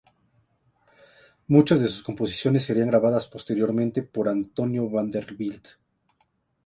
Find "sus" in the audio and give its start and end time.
1.87-2.01